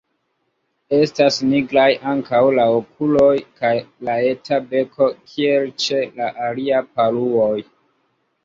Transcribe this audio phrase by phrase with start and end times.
[0.99, 3.29] Estas nigraj ankaŭ la okuloj
[3.61, 3.73] kaj
[4.09, 7.55] la eta beko, kiel ĉe la aliaj paruoj.